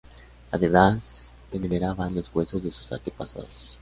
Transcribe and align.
Además, 0.49 1.31
veneraban 1.51 2.15
los 2.15 2.33
huesos 2.33 2.63
de 2.63 2.71
sus 2.71 2.91
antepasados. 2.91 3.69